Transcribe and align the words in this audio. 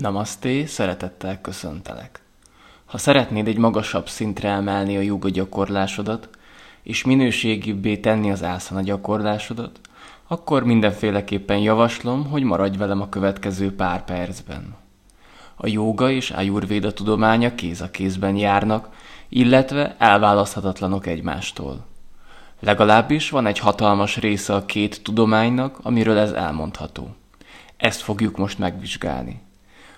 Namaste, 0.00 0.66
szeretettel 0.66 1.40
köszöntelek. 1.40 2.20
Ha 2.84 2.98
szeretnéd 2.98 3.48
egy 3.48 3.56
magasabb 3.56 4.08
szintre 4.08 4.48
emelni 4.48 4.96
a 4.96 5.00
joga 5.00 5.28
gyakorlásodat, 5.28 6.28
és 6.82 7.04
minőségibbé 7.04 7.96
tenni 7.96 8.30
az 8.30 8.42
ászana 8.42 8.82
gyakorlásodat, 8.82 9.80
akkor 10.26 10.64
mindenféleképpen 10.64 11.58
javaslom, 11.58 12.26
hogy 12.26 12.42
maradj 12.42 12.76
velem 12.78 13.00
a 13.00 13.08
következő 13.08 13.74
pár 13.74 14.04
percben. 14.04 14.76
A 15.54 15.66
jóga 15.66 16.10
és 16.10 16.30
ayurvéda 16.30 16.92
tudománya 16.92 17.54
kéz 17.54 17.80
a 17.80 17.90
kézben 17.90 18.36
járnak, 18.36 18.88
illetve 19.28 19.96
elválaszthatatlanok 19.98 21.06
egymástól. 21.06 21.86
Legalábbis 22.60 23.30
van 23.30 23.46
egy 23.46 23.58
hatalmas 23.58 24.16
része 24.16 24.54
a 24.54 24.66
két 24.66 25.02
tudománynak, 25.02 25.78
amiről 25.82 26.18
ez 26.18 26.32
elmondható. 26.32 27.14
Ezt 27.76 28.00
fogjuk 28.00 28.36
most 28.36 28.58
megvizsgálni. 28.58 29.42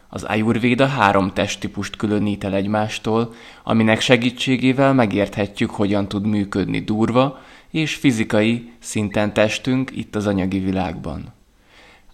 Az 0.08 0.22
Ayurvéda 0.22 0.86
három 0.86 1.32
testtípust 1.32 1.96
különít 1.96 2.44
el 2.44 2.54
egymástól, 2.54 3.34
aminek 3.64 4.00
segítségével 4.00 4.94
megérthetjük, 4.94 5.70
hogyan 5.70 6.08
tud 6.08 6.26
működni 6.26 6.80
durva 6.80 7.38
és 7.70 7.94
fizikai 7.94 8.72
szinten 8.78 9.32
testünk 9.32 9.90
itt 9.96 10.16
az 10.16 10.26
anyagi 10.26 10.58
világban. 10.58 11.34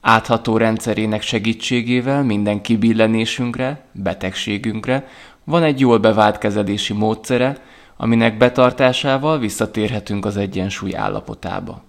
Átható 0.01 0.57
rendszerének 0.57 1.23
segítségével 1.23 2.23
minden 2.23 2.61
kibillenésünkre, 2.61 3.85
betegségünkre 3.93 5.07
van 5.45 5.63
egy 5.63 5.81
jól 5.81 5.99
bevált 5.99 6.39
kezelési 6.39 6.93
módszere, 6.93 7.63
aminek 7.97 8.37
betartásával 8.37 9.39
visszatérhetünk 9.39 10.25
az 10.25 10.37
egyensúly 10.37 10.97
állapotába. 10.97 11.83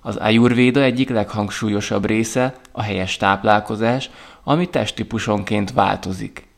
Az 0.00 0.16
Ayurvéda 0.16 0.82
egyik 0.82 1.08
leghangsúlyosabb 1.08 2.06
része 2.06 2.54
a 2.72 2.82
helyes 2.82 3.16
táplálkozás, 3.16 4.10
ami 4.44 4.66
testtípusonként 4.66 5.72
változik. 5.72 6.48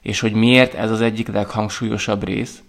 És 0.00 0.20
hogy 0.20 0.32
miért 0.32 0.74
ez 0.74 0.90
az 0.90 1.00
egyik 1.00 1.28
leghangsúlyosabb 1.28 2.24
rész? 2.24 2.62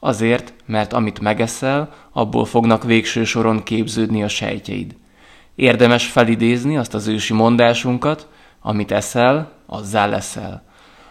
Azért, 0.00 0.54
mert 0.66 0.92
amit 0.92 1.20
megeszel, 1.20 1.92
abból 2.12 2.44
fognak 2.44 2.84
végső 2.84 3.24
soron 3.24 3.62
képződni 3.62 4.22
a 4.22 4.28
sejtjeid. 4.28 4.96
Érdemes 5.54 6.06
felidézni 6.06 6.76
azt 6.76 6.94
az 6.94 7.06
ősi 7.06 7.32
mondásunkat, 7.32 8.28
amit 8.60 8.92
eszel, 8.92 9.52
azzá 9.66 10.06
leszel. 10.06 10.64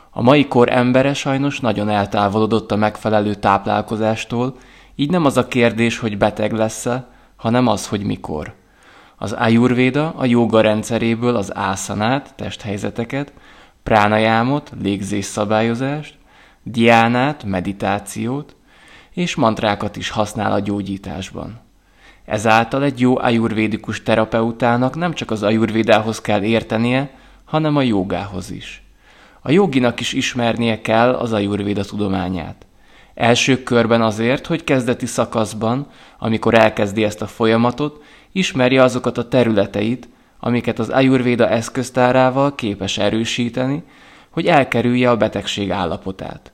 A 0.10 0.22
mai 0.22 0.48
kor 0.48 0.70
embere 0.70 1.14
sajnos 1.14 1.60
nagyon 1.60 1.90
eltávolodott 1.90 2.72
a 2.72 2.76
megfelelő 2.76 3.34
táplálkozástól, 3.34 4.58
így 4.96 5.10
nem 5.10 5.26
az 5.26 5.38
a 5.38 5.48
kérdés, 5.48 5.98
hogy 5.98 6.18
beteg 6.18 6.52
lesz-e, 6.52 7.08
hanem 7.44 7.68
az, 7.68 7.88
hogy 7.88 8.04
mikor. 8.04 8.54
Az 9.18 9.32
Ayurveda 9.32 10.14
a 10.18 10.26
joga 10.26 10.62
rendszeréből 10.62 11.36
az 11.36 11.56
ászanát, 11.56 12.34
testhelyzeteket, 12.36 13.34
pránajámot, 13.84 14.72
légzésszabályozást, 14.82 16.16
diánát, 16.64 17.44
meditációt 17.44 18.56
és 19.12 19.36
mantrákat 19.36 19.96
is 19.96 20.10
használ 20.10 20.52
a 20.52 20.60
gyógyításban. 20.60 21.60
Ezáltal 22.26 22.84
egy 22.84 23.00
jó 23.00 23.18
ajurvédikus 23.18 24.04
terapeutának 24.04 24.96
nem 24.96 25.14
csak 25.14 25.32
az 25.32 25.44
ajurvédához 25.44 26.22
kell 26.22 26.44
értenie, 26.44 27.10
hanem 27.44 27.76
a 27.76 27.82
jogához 27.82 28.52
is. 28.52 28.84
A 29.42 29.52
joginak 29.52 30.00
is 30.00 30.14
ismernie 30.14 30.82
kell 30.82 31.14
az 31.14 31.34
ajurvéda 31.34 31.84
tudományát. 31.84 32.66
Első 33.16 33.64
körben 33.64 34.02
azért, 34.02 34.46
hogy 34.46 34.64
kezdeti 34.64 35.06
szakaszban, 35.06 35.88
amikor 36.20 36.54
elkezdi 36.54 37.04
ezt 37.04 37.22
a 37.22 37.28
folyamatot, 37.28 38.04
ismerje 38.32 38.84
azokat 38.84 39.18
a 39.18 39.28
területeit, 39.28 40.10
amiket 40.40 40.80
az 40.80 40.90
Ayurvéda 40.90 41.50
eszköztárával 41.50 42.56
képes 42.56 42.98
erősíteni, 42.98 43.84
hogy 44.30 44.48
elkerülje 44.48 45.10
a 45.10 45.18
betegség 45.18 45.72
állapotát. 45.72 46.52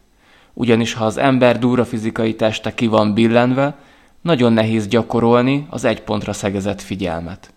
Ugyanis 0.54 0.94
ha 0.94 1.06
az 1.06 1.18
ember 1.18 1.60
durva 1.60 1.86
fizikai 1.86 2.36
teste 2.36 2.74
ki 2.74 2.88
van 2.88 3.14
billenve, 3.14 3.76
nagyon 4.22 4.54
nehéz 4.54 4.88
gyakorolni 4.88 5.68
az 5.69 5.86
egy 5.86 6.02
pontra 6.02 6.34
szegezett 6.34 6.81
figyelmet. 6.81 7.53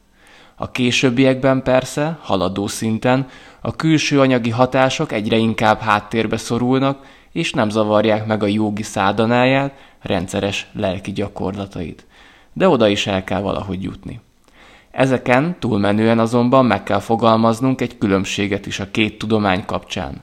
A 0.57 0.71
későbbiekben 0.71 1.63
persze, 1.63 2.19
haladó 2.21 2.67
szinten, 2.67 3.29
a 3.61 3.77
külső 3.77 4.21
anyagi 4.21 4.51
hatások 4.51 5.13
egyre 5.13 5.37
inkább 5.37 5.81
háttérbe 5.81 6.37
szorulnak, 6.37 7.07
és 7.33 7.53
nem 7.53 7.69
zavarják 7.69 8.27
meg 8.27 8.43
a 8.43 8.47
jogi 8.47 8.83
szádanáját, 8.83 9.73
rendszeres 10.01 10.67
lelki 10.73 11.13
gyakorlatait. 11.13 12.07
De 12.53 12.69
oda 12.69 12.89
is 12.89 13.07
el 13.07 13.25
kell 13.25 13.41
valahogy 13.41 13.83
jutni. 13.83 14.21
Ezeken 14.91 15.57
túlmenően 15.59 16.19
azonban 16.19 16.67
meg 16.67 16.83
kell 16.83 17.01
fogalmaznunk 17.01 17.81
egy 17.81 17.99
különbséget 17.99 18.67
is 18.67 18.81
a 18.81 18.91
két 18.91 19.19
tudomány 19.19 19.65
kapcsán. 19.65 20.23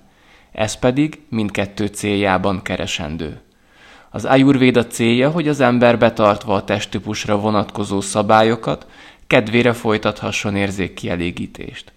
Ez 0.52 0.76
pedig 0.76 1.20
mindkettő 1.30 1.86
céljában 1.86 2.62
keresendő. 2.62 3.42
Az 4.10 4.26
Ayurvéda 4.26 4.88
célja, 4.88 5.30
hogy 5.30 5.48
az 5.48 5.60
ember 5.60 5.98
betartva 5.98 6.54
a 6.54 6.64
testtípusra 6.64 7.40
vonatkozó 7.40 8.02
szabályokat, 8.02 8.88
kedvére 9.28 9.74
folytathasson 9.74 10.56
érzékkielégítést. 10.56 11.92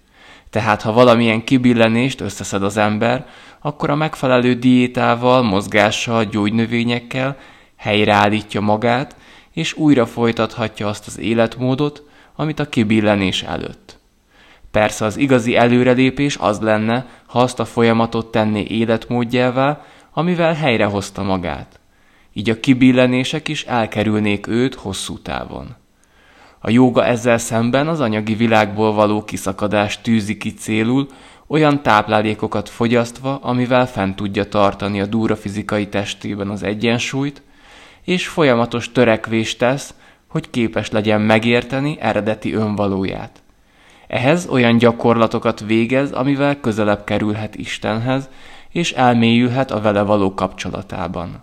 Tehát 0.52 0.82
ha 0.82 0.92
valamilyen 0.92 1.44
kibillenést 1.44 2.20
összeszed 2.20 2.62
az 2.62 2.76
ember, 2.76 3.26
akkor 3.60 3.90
a 3.90 3.94
megfelelő 3.94 4.54
diétával, 4.54 5.42
mozgással, 5.42 6.24
gyógynövényekkel 6.24 7.36
helyreállítja 7.76 8.60
magát, 8.60 9.16
és 9.52 9.74
újra 9.74 10.06
folytathatja 10.06 10.88
azt 10.88 11.06
az 11.06 11.18
életmódot, 11.18 12.02
amit 12.36 12.58
a 12.58 12.68
kibillenés 12.68 13.42
előtt. 13.42 13.98
Persze 14.70 15.04
az 15.04 15.16
igazi 15.16 15.56
előrelépés 15.56 16.36
az 16.36 16.60
lenne, 16.60 17.06
ha 17.26 17.38
azt 17.38 17.60
a 17.60 17.64
folyamatot 17.64 18.30
tenné 18.30 18.62
életmódjává, 18.62 19.84
amivel 20.12 20.54
helyrehozta 20.54 21.22
magát. 21.22 21.80
Így 22.32 22.50
a 22.50 22.60
kibillenések 22.60 23.48
is 23.48 23.64
elkerülnék 23.64 24.46
őt 24.46 24.74
hosszú 24.74 25.18
távon. 25.18 25.81
A 26.64 26.70
jóga 26.70 27.04
ezzel 27.04 27.38
szemben 27.38 27.88
az 27.88 28.00
anyagi 28.00 28.34
világból 28.34 28.92
való 28.92 29.24
kiszakadást 29.24 30.02
tűzi 30.02 30.36
ki 30.36 30.54
célul, 30.54 31.06
olyan 31.46 31.82
táplálékokat 31.82 32.68
fogyasztva, 32.68 33.36
amivel 33.36 33.86
fent 33.86 34.16
tudja 34.16 34.48
tartani 34.48 35.00
a 35.00 35.06
dúra 35.06 35.36
fizikai 35.36 35.88
testében 35.88 36.48
az 36.48 36.62
egyensúlyt, 36.62 37.42
és 38.04 38.28
folyamatos 38.28 38.92
törekvést 38.92 39.58
tesz, 39.58 39.94
hogy 40.28 40.50
képes 40.50 40.90
legyen 40.90 41.20
megérteni 41.20 41.96
eredeti 42.00 42.52
önvalóját. 42.52 43.42
Ehhez 44.06 44.46
olyan 44.46 44.76
gyakorlatokat 44.76 45.60
végez, 45.60 46.12
amivel 46.12 46.60
közelebb 46.60 47.04
kerülhet 47.04 47.54
Istenhez, 47.54 48.28
és 48.70 48.92
elmélyülhet 48.92 49.70
a 49.70 49.80
vele 49.80 50.02
való 50.02 50.34
kapcsolatában. 50.34 51.42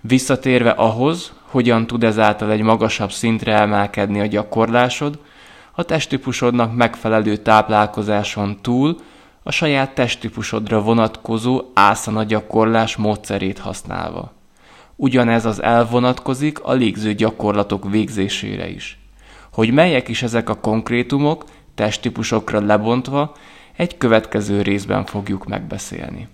Visszatérve 0.00 0.70
ahhoz, 0.70 1.32
hogyan 1.50 1.86
tud 1.86 2.04
ezáltal 2.04 2.50
egy 2.50 2.62
magasabb 2.62 3.12
szintre 3.12 3.54
emelkedni 3.54 4.20
a 4.20 4.26
gyakorlásod, 4.26 5.18
a 5.72 5.82
testtípusodnak 5.82 6.76
megfelelő 6.76 7.36
táplálkozáson 7.36 8.58
túl 8.62 8.96
a 9.42 9.50
saját 9.50 9.94
testtípusodra 9.94 10.80
vonatkozó 10.80 11.62
ászana 11.74 12.24
gyakorlás 12.24 12.96
módszerét 12.96 13.58
használva. 13.58 14.32
Ugyanez 14.96 15.44
az 15.44 15.62
elvonatkozik 15.62 16.60
a 16.62 16.72
légző 16.72 17.14
gyakorlatok 17.14 17.90
végzésére 17.90 18.68
is. 18.68 18.98
Hogy 19.52 19.72
melyek 19.72 20.08
is 20.08 20.22
ezek 20.22 20.48
a 20.48 20.60
konkrétumok, 20.60 21.44
testtípusokra 21.74 22.60
lebontva, 22.60 23.32
egy 23.76 23.96
következő 23.96 24.62
részben 24.62 25.04
fogjuk 25.04 25.46
megbeszélni. 25.46 26.28